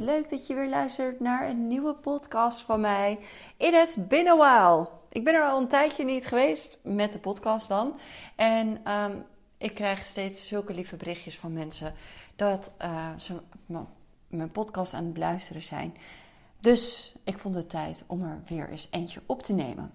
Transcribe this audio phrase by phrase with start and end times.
[0.00, 3.18] leuk dat je weer luistert naar een nieuwe podcast van mij.
[3.56, 4.88] It has been a while.
[5.08, 7.98] Ik ben er al een tijdje niet geweest met de podcast dan.
[8.36, 9.16] En ehm,
[9.58, 11.94] ik krijg steeds zulke lieve berichtjes van mensen
[12.36, 13.40] dat uh, ze
[14.26, 15.96] mijn podcast aan het beluisteren zijn.
[16.60, 19.92] Dus ik vond het tijd om er weer eens eentje op te nemen.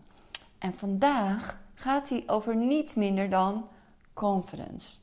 [0.58, 3.68] En vandaag gaat die over niets minder dan
[4.14, 4.98] confidence.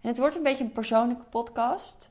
[0.00, 2.09] En het wordt een beetje een persoonlijke podcast.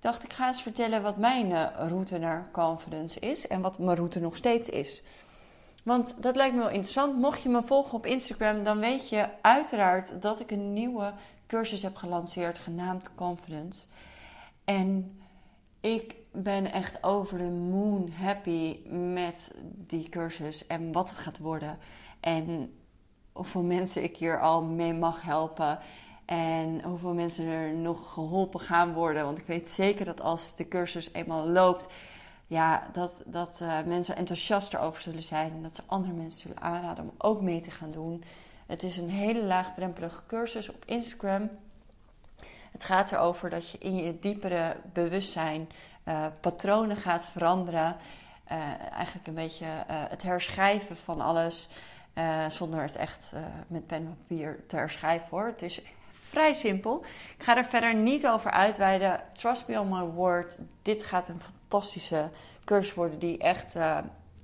[0.00, 3.96] Dacht, ik ga eens vertellen wat mijn eh, route naar confidence is en wat mijn
[3.96, 5.02] route nog steeds is.
[5.84, 7.16] Want dat lijkt me wel interessant.
[7.16, 11.12] Mocht je me volgen op Instagram, dan weet je uiteraard dat ik een nieuwe
[11.46, 13.86] cursus heb gelanceerd genaamd Confidence.
[14.64, 15.18] En
[15.80, 19.54] ik ben echt over de moon happy met
[19.86, 21.78] die cursus en wat het gaat worden.
[22.20, 22.74] En
[23.32, 25.78] hoeveel mensen ik hier al mee mag helpen.
[26.28, 29.24] En hoeveel mensen er nog geholpen gaan worden.
[29.24, 31.88] Want ik weet zeker dat als de cursus eenmaal loopt,
[32.46, 35.52] ja, dat, dat uh, mensen enthousiast erover zullen zijn.
[35.52, 38.24] En dat ze andere mensen zullen aanraden om ook mee te gaan doen.
[38.66, 41.50] Het is een hele laagdrempelige cursus op Instagram.
[42.72, 45.68] Het gaat erover dat je in je diepere bewustzijn
[46.04, 47.96] uh, patronen gaat veranderen.
[48.52, 48.58] Uh,
[48.92, 51.68] eigenlijk een beetje het herschrijven van alles.
[52.48, 53.32] zonder het echt
[53.66, 55.46] met pen en papier te herschrijven hoor.
[55.46, 55.82] Het is
[56.28, 57.04] vrij simpel.
[57.36, 59.20] Ik ga er verder niet over uitweiden.
[59.32, 60.58] Trust me on my word.
[60.82, 62.30] Dit gaat een fantastische
[62.64, 63.98] cursus worden die echt uh,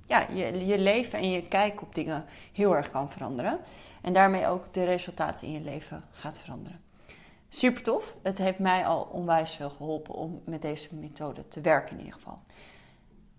[0.05, 3.59] ja, je, je leven en je kijk op dingen heel erg kan veranderen.
[4.01, 6.81] En daarmee ook de resultaten in je leven gaat veranderen.
[7.49, 8.17] Super tof.
[8.23, 12.13] Het heeft mij al onwijs veel geholpen om met deze methode te werken in ieder
[12.13, 12.39] geval.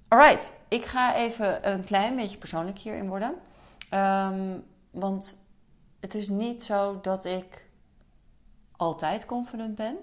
[0.09, 3.35] Alright, ik ga even een klein beetje persoonlijk hierin worden.
[3.95, 5.49] Um, want
[6.01, 7.66] het is niet zo dat ik
[8.77, 9.97] altijd confident ben.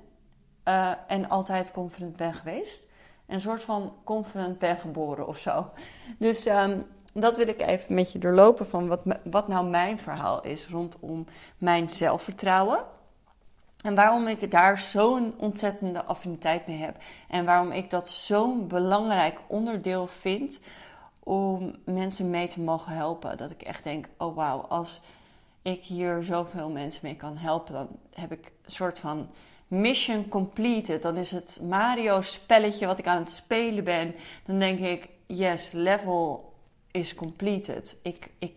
[0.67, 2.83] Uh, en altijd confident ben geweest.
[3.25, 5.69] Een soort van confident ben geboren of zo.
[6.17, 10.41] Dus um, dat wil ik even met je doorlopen van wat, wat nou mijn verhaal
[10.41, 11.25] is rondom
[11.57, 12.79] mijn zelfvertrouwen.
[13.81, 16.95] En waarom ik daar zo'n ontzettende affiniteit mee heb.
[17.27, 20.61] En waarom ik dat zo'n belangrijk onderdeel vind
[21.19, 23.37] om mensen mee te mogen helpen.
[23.37, 25.01] Dat ik echt denk, oh wauw, als
[25.63, 29.29] ik hier zoveel mensen mee kan helpen, dan heb ik een soort van
[29.67, 31.01] mission completed.
[31.01, 34.15] Dan is het Mario spelletje wat ik aan het spelen ben.
[34.45, 36.53] Dan denk ik, yes, level
[36.91, 37.99] is completed.
[38.03, 38.53] Ik, ik,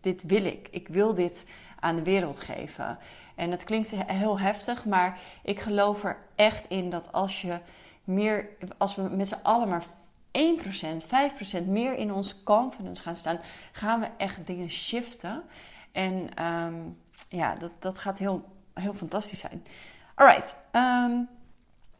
[0.00, 0.68] dit wil ik.
[0.70, 1.44] Ik wil dit
[1.80, 2.98] aan de wereld geven.
[3.34, 7.58] En het klinkt heel heftig, maar ik geloof er echt in dat als je
[8.04, 9.84] meer, als we met z'n allen maar
[10.38, 13.40] 1%, 5% meer in ons confidence gaan staan,
[13.72, 15.42] gaan we echt dingen shiften.
[15.96, 16.98] En um,
[17.28, 19.64] ja, dat, dat gaat heel, heel fantastisch zijn.
[20.14, 20.56] Alright.
[20.72, 21.28] Um,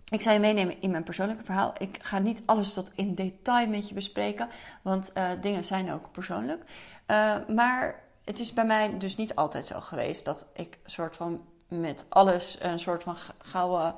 [0.09, 1.73] ik zal je meenemen in mijn persoonlijke verhaal.
[1.79, 4.49] Ik ga niet alles tot in detail met je bespreken,
[4.83, 6.63] want uh, dingen zijn ook persoonlijk.
[7.07, 11.45] Uh, maar het is bij mij dus niet altijd zo geweest dat ik soort van
[11.69, 13.95] met alles een soort van gouden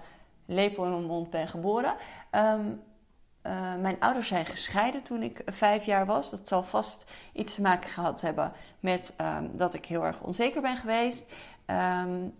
[0.46, 1.94] lepel in mijn mond ben geboren.
[2.30, 2.82] Um,
[3.42, 6.30] uh, mijn ouders zijn gescheiden toen ik vijf jaar was.
[6.30, 10.62] Dat zal vast iets te maken gehad hebben met um, dat ik heel erg onzeker
[10.62, 11.26] ben geweest.
[11.66, 12.34] Um,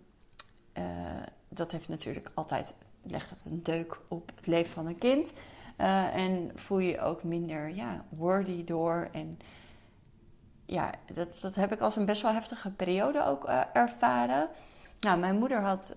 [0.73, 0.83] uh,
[1.49, 2.73] dat heeft natuurlijk altijd,
[3.03, 5.33] legt het een deuk op het leven van een kind.
[5.77, 9.09] Uh, en voel je ook minder ja, worthy door.
[9.11, 9.39] En
[10.65, 13.43] ja, dat, dat heb ik als een best wel heftige periode ook
[13.73, 14.49] ervaren.
[14.99, 15.95] Nou, mijn moeder had,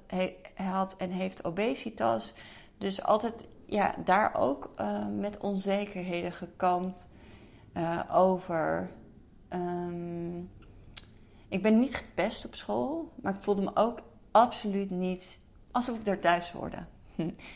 [0.54, 2.34] had en heeft obesitas.
[2.78, 7.10] Dus altijd ja, daar ook uh, met onzekerheden gekampt
[7.76, 8.90] uh, over.
[9.48, 10.50] Um,
[11.48, 15.40] ik ben niet gepest op school, maar ik voelde me ook absoluut niet
[15.70, 16.76] alsof ik daar thuis hoorde.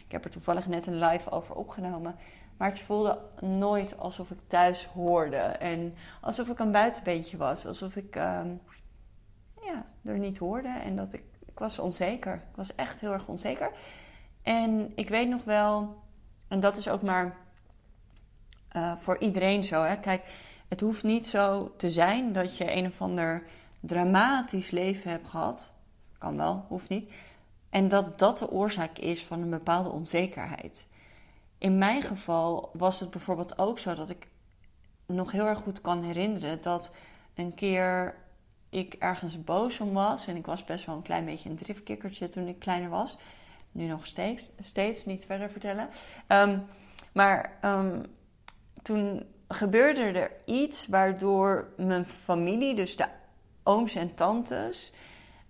[0.06, 2.16] Ik heb er toevallig net een live over opgenomen.
[2.56, 5.36] Maar het voelde nooit alsof ik thuis hoorde.
[5.36, 7.66] En alsof ik een buitenbeentje was.
[7.66, 8.60] Alsof ik um,
[9.62, 10.68] ja, er niet hoorde.
[10.68, 12.34] En dat ik, ik was onzeker.
[12.34, 13.70] Ik was echt heel erg onzeker.
[14.42, 16.04] En ik weet nog wel
[16.48, 17.36] en dat is ook maar
[18.76, 19.82] uh, voor iedereen zo.
[19.82, 19.96] Hè?
[19.96, 20.22] Kijk,
[20.68, 23.42] het hoeft niet zo te zijn dat je een of ander
[23.80, 25.72] dramatisch leven hebt gehad.
[26.18, 27.12] Kan wel, hoeft niet.
[27.70, 30.88] En dat dat de oorzaak is van een bepaalde onzekerheid.
[31.58, 34.28] In mijn geval was het bijvoorbeeld ook zo dat ik
[35.06, 36.94] nog heel erg goed kan herinneren dat
[37.34, 38.14] een keer
[38.70, 40.26] ik ergens boos om was.
[40.26, 43.18] En ik was best wel een klein beetje een driftkikkertje toen ik kleiner was
[43.76, 45.88] nu nog steeds, steeds niet verder vertellen.
[46.28, 46.66] Um,
[47.12, 48.02] maar um,
[48.82, 53.06] toen gebeurde er iets waardoor mijn familie, dus de
[53.62, 54.92] ooms en tantes,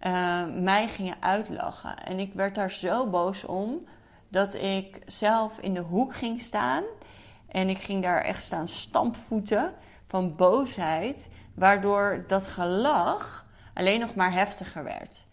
[0.00, 2.04] uh, mij gingen uitlachen.
[2.04, 3.86] En ik werd daar zo boos om
[4.28, 6.84] dat ik zelf in de hoek ging staan
[7.48, 9.74] En ik ging daar echt staan stampvoeten
[10.06, 15.24] van boosheid, waardoor dat gelach alleen nog maar heftiger werd.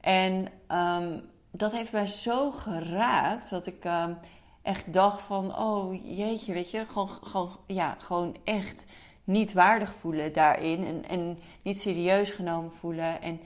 [0.00, 4.16] En um, dat heeft mij zo geraakt dat ik um,
[4.62, 8.84] echt dacht van, oh jeetje, weet je, gewoon, gewoon, ja, gewoon echt
[9.24, 13.40] niet waardig voelen daarin en, en niet serieus genomen voelen en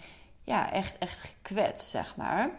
[0.44, 2.50] ja, echt, echt gekwetst, zeg maar.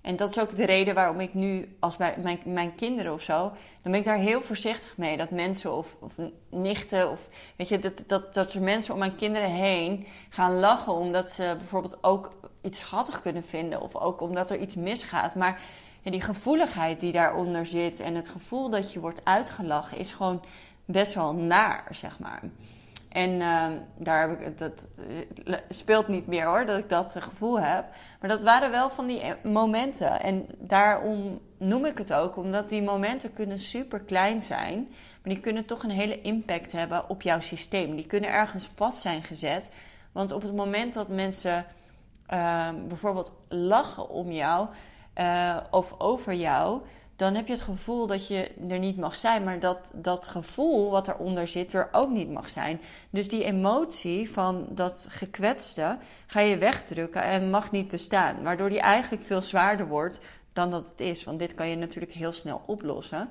[0.00, 3.22] En dat is ook de reden waarom ik nu, als bij mijn, mijn kinderen of
[3.22, 3.38] zo,
[3.82, 5.16] dan ben ik daar heel voorzichtig mee.
[5.16, 6.14] Dat mensen of, of
[6.50, 10.92] nichten, of weet je, dat, dat, dat er mensen om mijn kinderen heen gaan lachen
[10.92, 12.30] omdat ze bijvoorbeeld ook
[12.68, 13.80] iets schattig kunnen vinden.
[13.80, 15.34] Of ook omdat er iets misgaat.
[15.34, 15.60] Maar
[16.02, 20.44] ja, die gevoeligheid die daaronder zit en het gevoel dat je wordt uitgelachen is gewoon
[20.84, 22.42] best wel naar, zeg maar.
[23.08, 23.66] En uh,
[23.96, 24.88] daar heb ik, dat
[25.44, 27.84] uh, speelt niet meer hoor, dat ik dat gevoel heb.
[28.20, 30.20] Maar dat waren wel van die momenten.
[30.20, 34.88] En daarom noem ik het ook, omdat die momenten kunnen super klein zijn.
[35.22, 37.96] Maar die kunnen toch een hele impact hebben op jouw systeem.
[37.96, 39.72] Die kunnen ergens vast zijn gezet.
[40.12, 41.66] Want op het moment dat mensen
[42.32, 44.68] uh, bijvoorbeeld lachen om jou
[45.16, 46.82] uh, of over jou,
[47.16, 50.90] dan heb je het gevoel dat je er niet mag zijn, maar dat dat gevoel
[50.90, 52.80] wat eronder zit er ook niet mag zijn.
[53.10, 58.80] Dus die emotie van dat gekwetste ga je wegdrukken en mag niet bestaan, waardoor die
[58.80, 60.20] eigenlijk veel zwaarder wordt
[60.52, 61.24] dan dat het is.
[61.24, 63.28] Want dit kan je natuurlijk heel snel oplossen.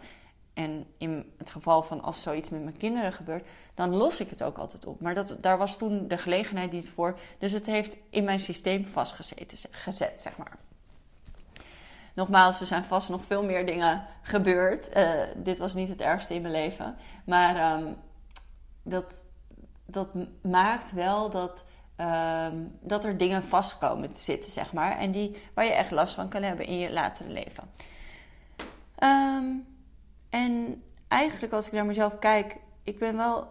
[0.57, 4.43] En in het geval van als zoiets met mijn kinderen gebeurt, dan los ik het
[4.43, 5.01] ook altijd op.
[5.01, 7.19] Maar dat, daar was toen de gelegenheid niet voor.
[7.37, 10.57] Dus het heeft in mijn systeem vastgezeten, gezet, zeg maar.
[12.13, 14.95] Nogmaals, er zijn vast nog veel meer dingen gebeurd.
[14.97, 16.95] Uh, dit was niet het ergste in mijn leven.
[17.25, 17.95] Maar um,
[18.83, 19.29] dat,
[19.85, 20.07] dat
[20.41, 21.65] maakt wel dat,
[21.97, 24.97] um, dat er dingen vastkomen te zitten, zeg maar.
[24.97, 27.71] En die, waar je echt last van kan hebben in je latere leven.
[29.03, 29.75] Um,
[30.29, 33.47] en eigenlijk als ik naar mezelf kijk, ik ben wel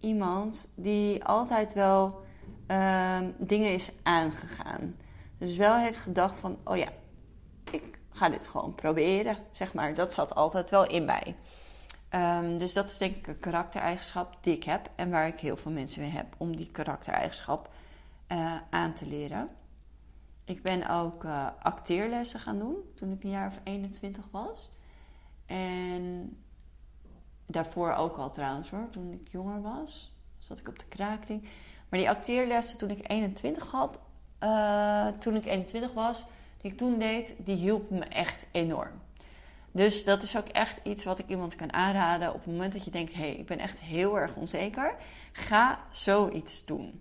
[0.00, 2.24] iemand die altijd wel
[3.36, 4.96] dingen is aangegaan.
[5.38, 6.88] Dus wel heeft gedacht van, oh ja,
[8.16, 9.94] ga dit gewoon proberen, zeg maar.
[9.94, 11.36] Dat zat altijd wel in mij.
[12.10, 15.56] Um, dus dat is denk ik een karaktereigenschap die ik heb en waar ik heel
[15.56, 17.70] veel mensen mee heb om die karaktereigenschap
[18.28, 19.48] uh, aan te leren.
[20.44, 24.70] Ik ben ook uh, acteerlessen gaan doen toen ik een jaar of 21 was.
[25.46, 26.36] En
[27.46, 31.42] daarvoor ook al trouwens hoor, toen ik jonger was, zat ik op de kraakling.
[31.88, 33.98] Maar die acteerlessen toen ik 21 had,
[34.40, 36.24] uh, toen ik 21 was,
[36.60, 39.00] die ik toen deed, die hielp me echt enorm.
[39.72, 42.84] Dus dat is ook echt iets wat ik iemand kan aanraden op het moment dat
[42.84, 44.94] je denkt: hé, hey, ik ben echt heel erg onzeker.
[45.32, 47.00] Ga zoiets doen.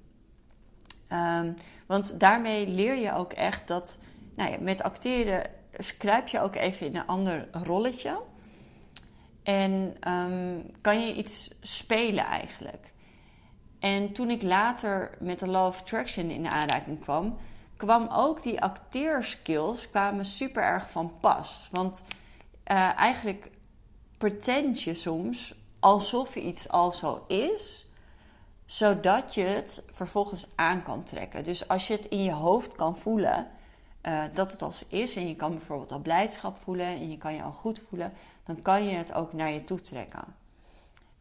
[1.10, 1.56] Um,
[1.86, 4.00] want daarmee leer je ook echt dat,
[4.36, 5.50] nou ja, met acteren
[5.98, 8.22] kruip je ook even in een ander rolletje.
[9.46, 12.94] En um, kan je iets spelen eigenlijk.
[13.80, 17.38] En toen ik later met de Law of Attraction in aanraking kwam,
[17.78, 21.70] kwam ook die acteerskills kwamen super erg van pas.
[21.72, 22.04] Want
[22.72, 23.52] uh, eigenlijk
[24.18, 27.90] pretend je soms alsof iets al zo is,
[28.66, 31.44] zodat je het vervolgens aan kan trekken.
[31.44, 33.48] Dus als je het in je hoofd kan voelen
[34.08, 37.34] uh, dat het al is en je kan bijvoorbeeld al blijdschap voelen en je kan
[37.34, 38.14] je al goed voelen,
[38.44, 40.24] dan kan je het ook naar je toe trekken.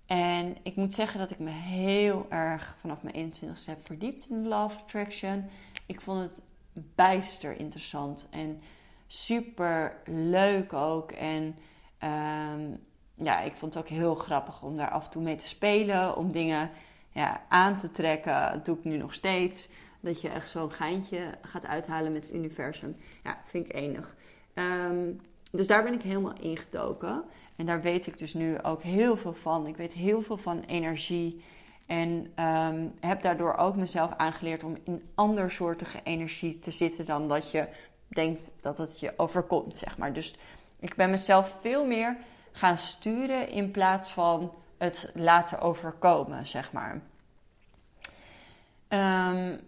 [0.07, 4.49] En ik moet zeggen dat ik me heel erg vanaf mijn 21ste heb verdiept in
[4.49, 5.45] Love Attraction.
[5.87, 6.43] Ik vond het
[6.95, 8.61] bijster interessant en
[9.07, 11.13] super leuk ook.
[11.13, 11.57] En
[12.05, 12.81] um,
[13.15, 16.17] ja, ik vond het ook heel grappig om daar af en toe mee te spelen,
[16.17, 16.71] om dingen
[17.11, 18.53] ja, aan te trekken.
[18.53, 19.69] Dat doe ik nu nog steeds.
[20.05, 22.97] Dat je echt zo'n geintje gaat uithalen met het universum.
[23.23, 24.17] Ja, vind ik enig.
[24.55, 25.21] Um,
[25.51, 27.25] dus daar ben ik helemaal ingedoken.
[27.57, 29.67] En daar weet ik dus nu ook heel veel van.
[29.67, 31.45] Ik weet heel veel van energie.
[31.87, 37.51] En um, heb daardoor ook mezelf aangeleerd om in andersoortige energie te zitten dan dat
[37.51, 37.69] je
[38.09, 40.13] denkt dat het je overkomt, zeg maar.
[40.13, 40.37] Dus
[40.81, 42.17] ik ben mezelf veel meer
[42.53, 47.01] gaan sturen in plaats van het laten overkomen, zeg maar.
[48.89, 49.61] Um,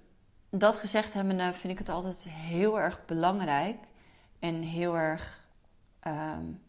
[0.58, 3.76] dat gezegd hebbende vind ik het altijd heel erg belangrijk
[4.38, 5.44] en heel erg.
[6.06, 6.60] Um,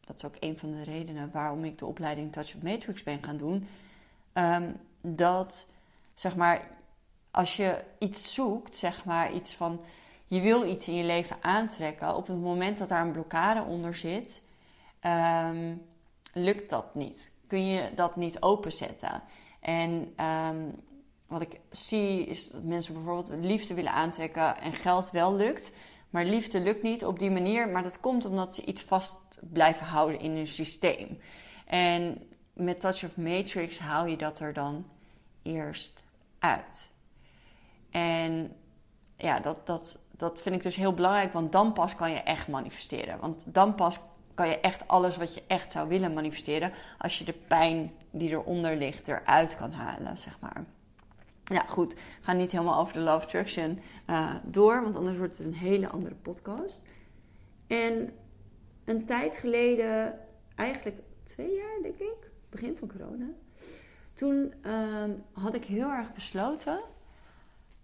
[0.00, 3.22] dat is ook een van de redenen waarom ik de opleiding Touch of Matrix ben
[3.22, 3.68] gaan doen.
[4.34, 5.68] Um, dat,
[6.14, 6.68] zeg maar,
[7.30, 9.80] als je iets zoekt, zeg maar, iets van
[10.26, 13.96] je wil iets in je leven aantrekken, op het moment dat daar een blokkade onder
[13.96, 14.42] zit,
[15.02, 15.86] um,
[16.32, 17.34] lukt dat niet.
[17.46, 19.22] Kun je dat niet openzetten.
[19.60, 20.74] En um,
[21.26, 25.72] wat ik zie is dat mensen bijvoorbeeld liefde willen aantrekken en geld wel lukt.
[26.10, 27.68] Maar liefde lukt niet op die manier.
[27.68, 31.18] Maar dat komt omdat ze iets vast blijven houden in hun systeem.
[31.66, 34.86] En met Touch of Matrix haal je dat er dan
[35.42, 36.02] eerst
[36.38, 36.90] uit.
[37.90, 38.56] En
[39.16, 42.48] ja, dat, dat, dat vind ik dus heel belangrijk, want dan pas kan je echt
[42.48, 43.20] manifesteren.
[43.20, 43.98] Want dan pas
[44.34, 48.30] kan je echt alles wat je echt zou willen manifesteren, als je de pijn die
[48.30, 50.64] eronder ligt eruit kan halen, zeg maar.
[51.52, 51.92] Ja, goed.
[51.92, 55.54] Ik ga niet helemaal over de Love Attraction uh, door, want anders wordt het een
[55.54, 56.82] hele andere podcast.
[57.66, 58.10] En
[58.84, 60.18] een tijd geleden,
[60.54, 63.26] eigenlijk twee jaar denk ik, begin van corona,
[64.14, 66.80] toen uh, had ik heel erg besloten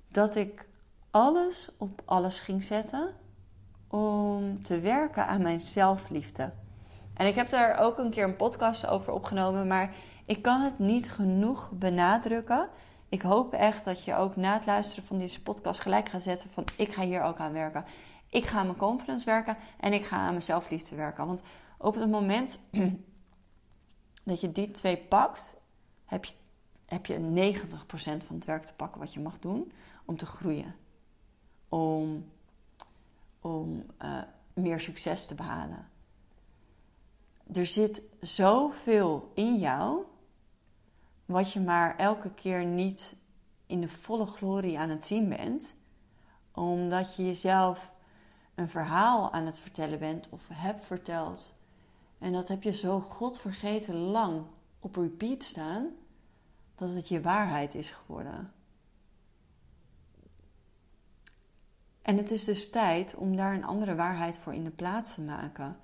[0.08, 0.66] dat ik
[1.10, 3.14] alles op alles ging zetten
[3.88, 6.52] om te werken aan mijn zelfliefde.
[7.14, 9.94] En ik heb daar ook een keer een podcast over opgenomen, maar
[10.26, 12.68] ik kan het niet genoeg benadrukken.
[13.12, 16.50] Ik hoop echt dat je ook na het luisteren van deze podcast gelijk gaat zetten
[16.50, 17.84] van ik ga hier ook aan werken.
[18.28, 21.26] Ik ga aan mijn confidence werken en ik ga aan mijn zelfliefde werken.
[21.26, 21.42] Want
[21.78, 22.60] op het moment
[24.24, 25.56] dat je die twee pakt,
[26.04, 26.34] heb je,
[26.86, 27.76] heb je 90%
[28.26, 29.72] van het werk te pakken wat je mag doen
[30.04, 30.74] om te groeien.
[31.68, 32.30] Om,
[33.40, 34.22] om uh,
[34.54, 35.88] meer succes te behalen.
[37.52, 40.04] Er zit zoveel in jou,
[41.32, 43.16] wat je maar elke keer niet
[43.66, 45.74] in de volle glorie aan het zien bent,
[46.52, 47.92] omdat je jezelf
[48.54, 51.54] een verhaal aan het vertellen bent of hebt verteld.
[52.18, 54.42] En dat heb je zo godvergeten lang
[54.80, 55.88] op repeat staan,
[56.74, 58.52] dat het je waarheid is geworden.
[62.02, 65.20] En het is dus tijd om daar een andere waarheid voor in de plaats te
[65.20, 65.76] maken.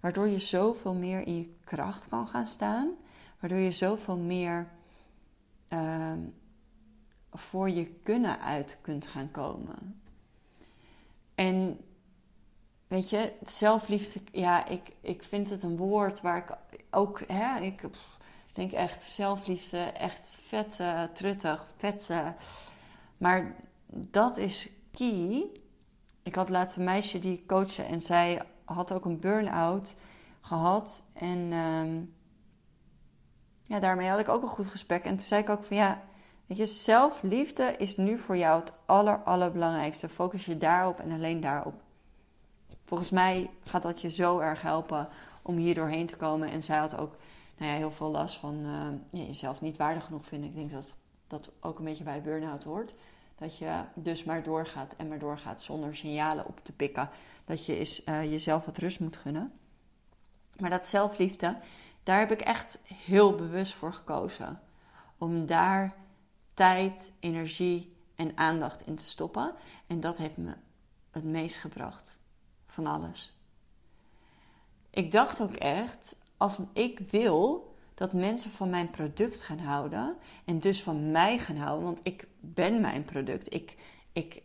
[0.00, 2.90] Waardoor je zoveel meer in je kracht kan gaan staan.
[3.40, 4.68] Waardoor je zoveel meer
[5.76, 6.12] uh,
[7.32, 10.00] voor je kunnen uit kunt gaan komen.
[11.34, 11.80] En
[12.86, 16.56] weet je, zelfliefde, ja, ik, ik vind het een woord waar ik
[16.90, 17.82] ook, hè, ik
[18.52, 20.80] denk echt zelfliefde, echt vet,
[21.14, 22.10] truttig, vet.
[23.16, 23.56] Maar
[23.86, 25.50] dat is key
[26.26, 29.96] ik had laatst een meisje die ik coachte en zij had ook een burn-out
[30.40, 31.02] gehad.
[31.12, 32.02] En ehm,
[33.66, 35.04] ja, daarmee had ik ook een goed gesprek.
[35.04, 36.02] En toen zei ik ook van ja,
[36.46, 40.08] weet je, zelfliefde is nu voor jou het aller, allerbelangrijkste.
[40.08, 41.74] Focus je daarop en alleen daarop.
[42.84, 45.08] Volgens mij gaat dat je zo erg helpen
[45.42, 46.50] om hier doorheen te komen.
[46.50, 47.16] En zij had ook
[47.56, 48.66] nou ja, heel veel last van
[49.10, 50.48] ja, jezelf niet waardig genoeg vinden.
[50.48, 50.96] Ik denk dat
[51.26, 52.94] dat ook een beetje bij burn-out hoort.
[53.38, 57.08] Dat je dus maar doorgaat en maar doorgaat zonder signalen op te pikken.
[57.44, 59.52] Dat je is, uh, jezelf wat rust moet gunnen.
[60.58, 61.56] Maar dat zelfliefde,
[62.06, 64.60] daar heb ik echt heel bewust voor gekozen.
[65.18, 65.94] Om daar
[66.54, 69.54] tijd, energie en aandacht in te stoppen.
[69.86, 70.54] En dat heeft me
[71.10, 72.18] het meest gebracht
[72.66, 73.36] van alles.
[74.90, 80.60] Ik dacht ook echt, als ik wil dat mensen van mijn product gaan houden en
[80.60, 83.54] dus van mij gaan houden, want ik ben mijn product.
[83.54, 83.76] Ik,
[84.12, 84.42] ik,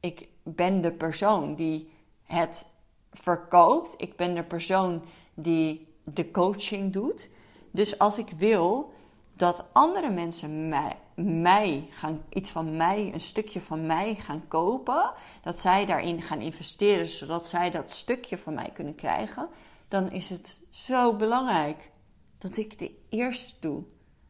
[0.00, 1.90] ik ben de persoon die
[2.22, 2.70] het
[3.12, 3.94] verkoopt.
[3.96, 7.28] Ik ben de persoon die de coaching doet.
[7.70, 8.92] Dus als ik wil
[9.32, 15.12] dat andere mensen mij, mij gaan, iets van mij, een stukje van mij gaan kopen,
[15.42, 19.48] dat zij daarin gaan investeren, zodat zij dat stukje van mij kunnen krijgen,
[19.88, 21.90] dan is het zo belangrijk
[22.38, 23.82] dat ik de eerste doe.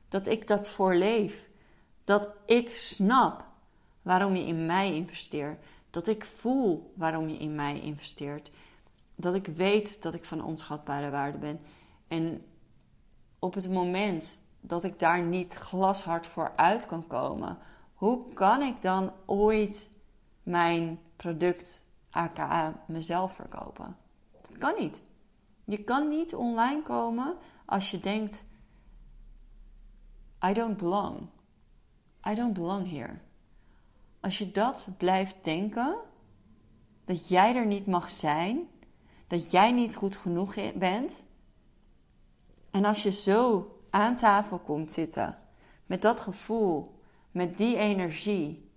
[0.08, 1.48] Dat ik dat voorleef.
[2.04, 3.44] Dat ik snap
[4.02, 5.64] waarom je in mij investeert.
[5.90, 8.50] Dat ik voel waarom je in mij investeert.
[9.16, 11.60] Dat ik weet dat ik van onschatbare waarde ben.
[12.08, 12.44] En
[13.38, 17.58] op het moment dat ik daar niet glashard voor uit kan komen,
[17.94, 19.88] hoe kan ik dan ooit
[20.42, 23.96] mijn product, aka mezelf, verkopen?
[24.32, 25.00] Dat kan niet.
[25.64, 28.44] Je kan niet online komen als je denkt:
[30.44, 31.28] I don't belong.
[32.28, 33.18] I don't belong here.
[34.20, 35.96] Als je dat blijft denken,
[37.04, 38.68] dat jij er niet mag zijn,
[39.26, 41.24] dat jij niet goed genoeg bent.
[42.70, 45.38] En als je zo aan tafel komt zitten
[45.86, 48.70] met dat gevoel, met die energie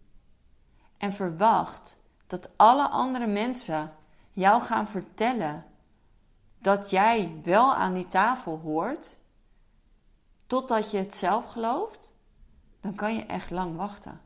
[0.98, 3.96] en verwacht dat alle andere mensen
[4.32, 5.66] jou gaan vertellen
[6.58, 9.18] dat jij wel aan die tafel hoort,
[10.48, 12.14] totdat je het zelf gelooft,
[12.80, 14.22] dan kan je echt lang wachten.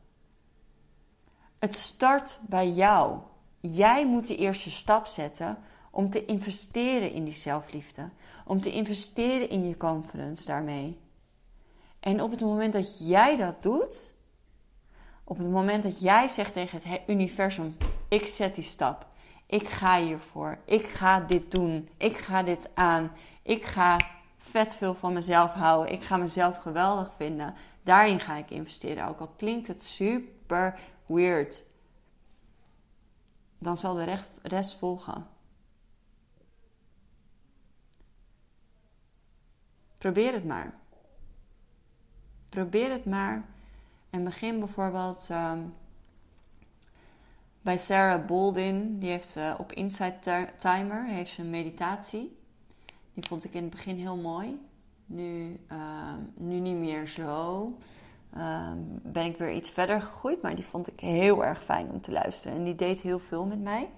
[1.58, 3.18] Het start bij jou.
[3.60, 5.58] Jij moet de eerste stap zetten
[5.94, 8.08] om te investeren in die zelfliefde.
[8.44, 10.98] Om te investeren in je confidence daarmee.
[12.00, 14.14] En op het moment dat jij dat doet,
[15.24, 17.76] op het moment dat jij zegt tegen het universum:
[18.08, 19.06] ik zet die stap,
[19.46, 20.58] ik ga hiervoor.
[20.64, 21.88] Ik ga dit doen.
[21.96, 23.12] Ik ga dit aan.
[23.42, 24.00] Ik ga
[24.36, 25.92] vet veel van mezelf houden.
[25.92, 27.54] Ik ga mezelf geweldig vinden.
[27.82, 29.08] Daarin ga ik investeren.
[29.08, 31.64] Ook al klinkt het super weird.
[33.58, 35.33] Dan zal de rest volgen.
[40.04, 40.74] Probeer het maar.
[42.48, 43.44] Probeer het maar.
[44.10, 45.58] En begin bijvoorbeeld ehm,
[47.62, 48.98] bij Sarah Boldin.
[48.98, 52.38] Die heeft uh, op Inside Timer heeft ze een meditatie.
[53.14, 54.60] Die vond ik in het begin heel mooi.
[55.06, 57.72] Nu, ehm, nu niet meer zo.
[58.34, 60.42] Ehm, ben ik weer iets verder gegroeid.
[60.42, 62.56] Maar die vond ik heel erg fijn om te luisteren.
[62.56, 63.90] En die deed heel veel met mij.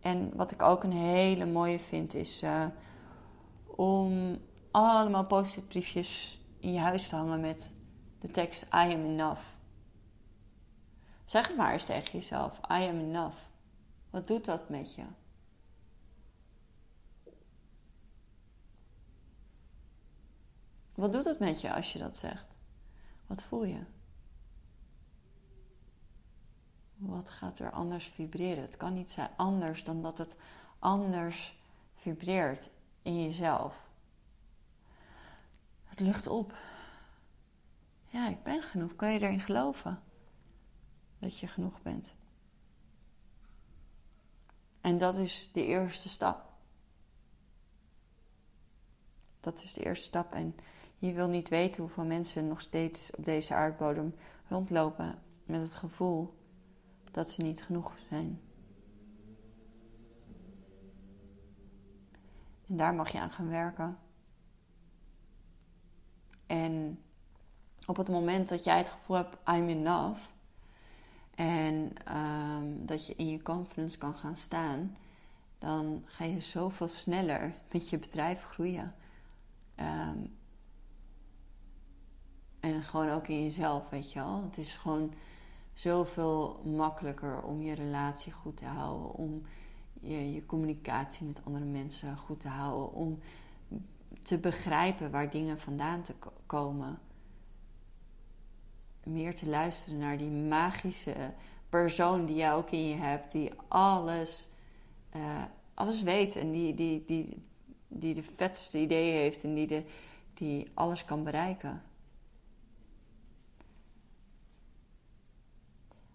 [0.00, 2.42] en wat ik ook een hele mooie vind is...
[2.42, 2.64] Uh,
[3.76, 4.38] om
[4.70, 7.72] allemaal post-it briefjes in je huis te hangen met
[8.18, 9.42] de tekst I am enough.
[11.24, 13.36] Zeg het maar eens tegen jezelf: I am enough.
[14.10, 15.04] Wat doet dat met je?
[20.94, 22.48] Wat doet het met je als je dat zegt?
[23.26, 23.80] Wat voel je?
[26.94, 28.62] Wat gaat er anders vibreren?
[28.62, 30.36] Het kan niet zijn anders dan dat het
[30.78, 31.58] anders
[31.94, 32.70] vibreert
[33.06, 33.88] in jezelf.
[35.84, 36.54] Het lucht op.
[38.08, 38.96] Ja, ik ben genoeg.
[38.96, 40.02] Kan je erin geloven?
[41.18, 42.14] Dat je genoeg bent.
[44.80, 46.52] En dat is de eerste stap.
[49.40, 50.32] Dat is de eerste stap.
[50.32, 50.54] En
[50.98, 54.14] je wil niet weten hoeveel mensen nog steeds op deze aardbodem
[54.48, 56.34] rondlopen met het gevoel
[57.10, 58.40] dat ze niet genoeg zijn.
[62.66, 63.98] En daar mag je aan gaan werken.
[66.46, 67.00] En
[67.86, 70.20] op het moment dat jij het gevoel hebt, I'm enough.
[71.34, 74.96] En um, dat je in je confidence kan gaan staan.
[75.58, 78.94] Dan ga je zoveel sneller met je bedrijf groeien.
[79.76, 80.36] Um,
[82.60, 84.42] en gewoon ook in jezelf, weet je wel.
[84.42, 85.14] Het is gewoon
[85.74, 89.12] zoveel makkelijker om je relatie goed te houden.
[89.12, 89.42] Om
[90.06, 92.92] je, je communicatie met andere mensen goed te houden.
[92.92, 93.18] Om
[94.22, 96.14] te begrijpen waar dingen vandaan te
[96.46, 96.98] komen.
[99.04, 101.32] Meer te luisteren naar die magische
[101.68, 104.48] persoon die jij ook in je hebt, die alles,
[105.16, 105.42] uh,
[105.74, 107.42] alles weet en die, die, die,
[107.88, 109.84] die de vetste ideeën heeft en die, de,
[110.34, 111.82] die alles kan bereiken.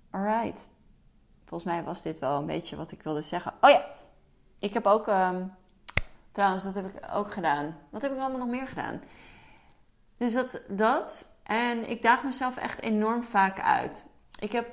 [0.09, 0.69] Alright.
[1.51, 3.53] Volgens mij was dit wel een beetje wat ik wilde zeggen.
[3.61, 3.85] Oh ja,
[4.59, 5.07] ik heb ook.
[5.07, 5.53] Um,
[6.31, 7.77] trouwens, dat heb ik ook gedaan.
[7.89, 9.01] Wat heb ik allemaal nog meer gedaan?
[10.17, 11.33] Dus dat, dat.
[11.43, 14.05] En ik daag mezelf echt enorm vaak uit.
[14.39, 14.65] Ik heb.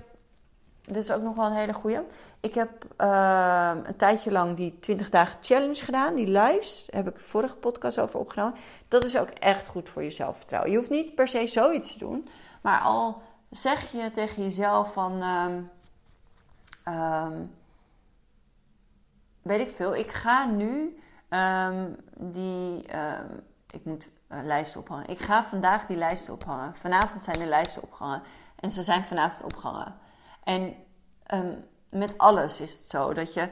[0.84, 2.00] Is ook nog wel een hele goeie.
[2.40, 6.14] Ik heb uh, een tijdje lang die 20 dagen challenge gedaan.
[6.14, 6.86] Die lives.
[6.90, 8.58] Daar heb ik vorige podcast over opgenomen.
[8.88, 10.70] Dat is ook echt goed voor je zelfvertrouwen.
[10.70, 12.28] Je hoeft niet per se zoiets te doen.
[12.62, 15.22] Maar al zeg je tegen jezelf van.
[15.22, 15.46] Uh,
[16.88, 17.55] Um,
[19.42, 19.94] weet ik veel.
[19.96, 20.98] Ik ga nu
[21.31, 22.96] um, die.
[22.96, 25.09] Um, ik moet uh, lijsten ophangen.
[25.09, 26.74] Ik ga vandaag die lijsten ophangen.
[26.74, 28.22] Vanavond zijn de lijsten opgehangen.
[28.57, 29.94] En ze zijn vanavond opgehangen.
[30.44, 30.74] En
[31.90, 33.48] met alles is het zo dat je.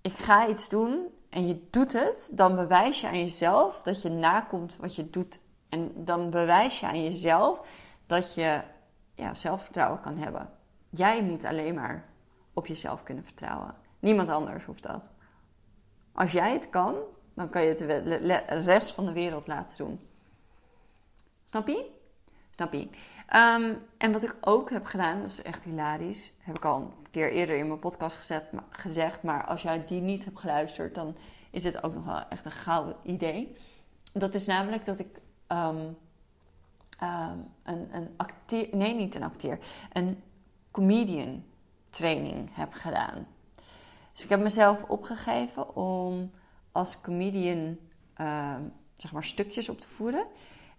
[0.00, 2.30] Ik ga iets doen en je doet het.
[2.32, 5.40] Dan bewijs je aan jezelf dat je nakomt wat je doet.
[5.68, 7.60] En dan bewijs je aan jezelf
[8.06, 8.60] dat je
[9.14, 10.50] ja, zelfvertrouwen kan hebben.
[10.90, 12.07] Jij moet alleen maar
[12.58, 13.74] op jezelf kunnen vertrouwen.
[13.98, 15.10] Niemand anders hoeft dat.
[16.12, 16.94] Als jij het kan,
[17.34, 20.00] dan kan je het de rest van de wereld laten doen.
[21.44, 21.90] Snap je?
[22.50, 22.88] Snap je?
[23.26, 26.32] Ehm, en wat ik ook heb gedaan, dat is echt hilarisch.
[26.38, 29.22] Heb ik al een keer eerder in mijn podcast gezet, gezegd.
[29.22, 31.16] Maar als jij die niet hebt geluisterd, dan
[31.50, 33.56] is dit ook nog wel echt een gouden idee.
[34.12, 35.96] Dat is namelijk dat ik um,
[37.02, 38.68] um, een, een acteer...
[38.72, 39.58] Nee, niet een acteer.
[39.92, 40.22] Een
[40.70, 41.44] comedian
[41.90, 43.26] training heb gedaan.
[44.12, 46.30] Dus ik heb mezelf opgegeven om
[46.72, 47.78] als comedian
[48.14, 48.62] ehm,
[48.94, 50.26] zeg maar stukjes op te voeren.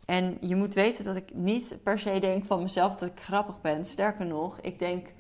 [0.06, 3.62] En je moet weten dat ik niet per se denk van mezelf dat ik grappig
[3.62, 3.86] ben.
[3.86, 5.14] Sterker nog, ik denk: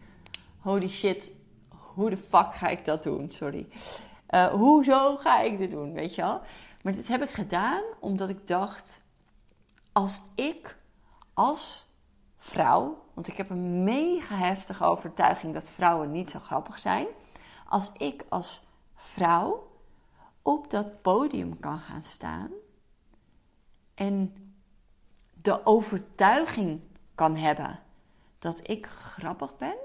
[0.59, 1.31] holy shit,
[1.93, 3.31] hoe de fuck ga ik dat doen?
[3.31, 3.67] Sorry.
[4.29, 5.93] Uh, hoezo ga ik dit doen?
[5.93, 6.41] Weet je wel?
[6.83, 9.01] Maar dit heb ik gedaan omdat ik dacht:
[9.91, 10.77] als ik
[11.33, 11.87] als
[12.37, 17.07] vrouw want ik heb een mega heftige overtuiging dat vrouwen niet zo grappig zijn.
[17.67, 18.61] Als ik als
[18.95, 19.71] vrouw
[20.41, 22.51] op dat podium kan gaan staan
[23.95, 24.33] en
[25.41, 26.81] de overtuiging
[27.15, 27.79] kan hebben
[28.37, 29.75] dat ik grappig ben,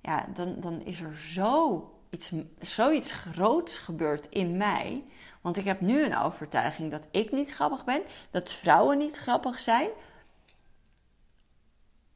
[0.00, 5.04] ja, dan, dan is er zo iets, zoiets groots gebeurt in mij.
[5.40, 9.60] Want ik heb nu een overtuiging dat ik niet grappig ben, dat vrouwen niet grappig
[9.60, 9.90] zijn.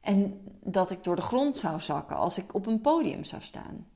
[0.07, 3.87] En dat ik door de grond zou zakken als ik op een podium zou staan.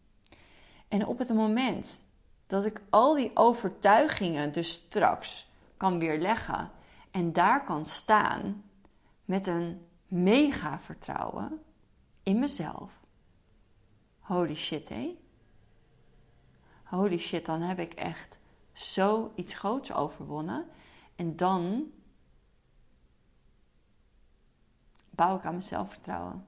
[0.88, 2.04] En op het moment
[2.48, 6.72] dat ik al die overtuigingen dus straks kan weerleggen
[7.12, 8.64] en daar kan staan
[9.26, 11.62] met een mega vertrouwen
[12.24, 12.92] in mezelf.
[14.20, 15.18] Holy shit, hé.
[16.84, 18.40] Holy shit, dan heb ik echt
[18.74, 20.66] zoiets groots overwonnen.
[21.16, 21.92] En dan
[25.22, 26.48] bouw ik aan mijn zelfvertrouwen.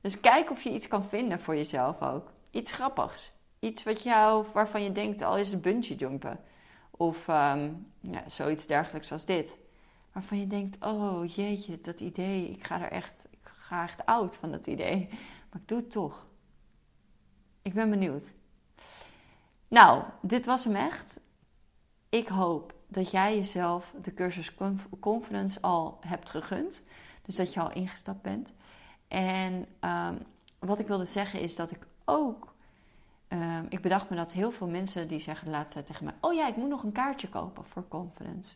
[0.00, 2.32] Dus kijk of je iets kan vinden voor jezelf ook.
[2.50, 3.32] Iets grappigs.
[3.58, 6.40] Iets wat jou, waarvan je denkt, al is het bungee jumpen.
[6.90, 9.58] Of um, ja, zoiets dergelijks als dit.
[10.12, 14.36] Waarvan je denkt, oh jeetje, dat idee, ik ga er echt, ik ga echt oud
[14.36, 15.08] van dat idee.
[15.50, 16.26] Maar ik doe het toch.
[17.62, 18.24] Ik ben benieuwd.
[19.68, 21.20] Nou, dit was hem echt.
[22.08, 24.54] Ik hoop dat jij jezelf de cursus
[25.00, 26.84] Confidence al hebt gegund.
[27.22, 28.52] Dus dat je al ingestapt bent.
[29.08, 30.18] En um,
[30.58, 32.54] wat ik wilde zeggen is dat ik ook.
[33.28, 36.14] Um, ik bedacht me dat heel veel mensen die zeggen de laatste tijd tegen mij:
[36.20, 38.54] Oh ja, ik moet nog een kaartje kopen voor Confidence.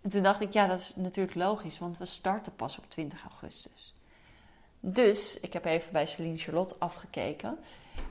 [0.00, 3.22] En toen dacht ik: Ja, dat is natuurlijk logisch, want we starten pas op 20
[3.22, 3.94] augustus.
[4.80, 7.58] Dus ik heb even bij Celine Charlotte afgekeken.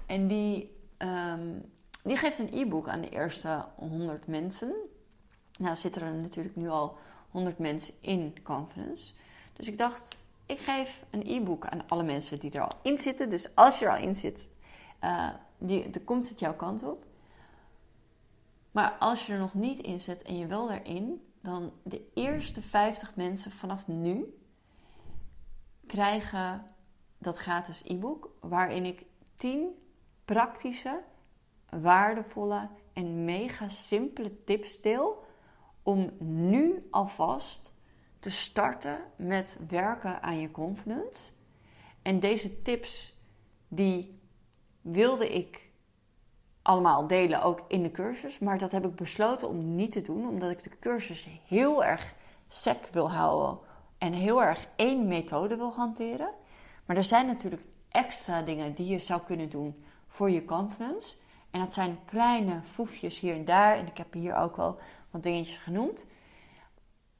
[0.05, 1.71] En die, um,
[2.03, 4.75] die geeft een e-book aan de eerste 100 mensen.
[5.57, 6.97] Nou zitten er natuurlijk nu al
[7.31, 9.13] 100 mensen in Confidence.
[9.53, 13.29] Dus ik dacht, ik geef een e-book aan alle mensen die er al in zitten.
[13.29, 14.47] Dus als je er al in zit,
[15.03, 17.05] uh, die, dan komt het jouw kant op.
[18.71, 22.61] Maar als je er nog niet in zit en je wil erin, dan de eerste
[22.61, 24.37] 50 mensen vanaf nu
[25.87, 26.63] krijgen
[27.17, 28.29] dat gratis e-book.
[28.39, 29.67] Waarin ik 10
[30.25, 30.99] praktische,
[31.69, 35.25] waardevolle en mega simpele tips deel
[35.87, 37.73] om nu alvast
[38.19, 41.31] te starten met werken aan je confidence.
[42.01, 43.17] En deze tips
[43.67, 44.19] die
[44.81, 45.69] wilde ik
[46.61, 50.27] allemaal delen ook in de cursus, maar dat heb ik besloten om niet te doen
[50.27, 52.15] omdat ik de cursus heel erg
[52.47, 53.59] sec wil houden
[53.97, 56.33] en heel erg één methode wil hanteren.
[56.85, 61.17] Maar er zijn natuurlijk extra dingen die je zou kunnen doen voor je confidence.
[61.51, 63.77] En dat zijn kleine foefjes hier en daar.
[63.77, 64.79] En ik heb hier ook wel
[65.23, 66.05] dingetjes genoemd.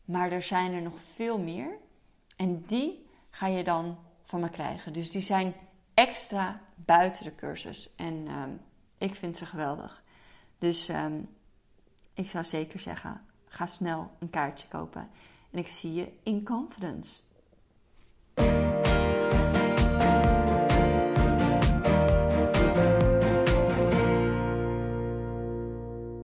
[0.06, 1.78] Maar er zijn er nog veel meer.
[2.36, 4.94] En die ga je dan van me krijgen.
[4.94, 5.54] Dus die zijn
[5.94, 7.90] extra buiten de cursus.
[7.96, 8.52] En ehm,
[8.98, 10.04] ik vind ze geweldig.
[10.58, 11.22] Dus ehm,
[12.14, 15.10] ik zou zeker zeggen: ga snel een kaartje kopen.
[15.52, 17.22] En ik zie je in confidence.